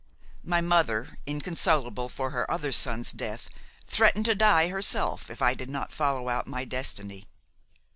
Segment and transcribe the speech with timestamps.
[0.43, 3.49] My mother, inconsolable for her other son's death,
[3.85, 7.27] threatened to die herself if I did not follow out my destiny.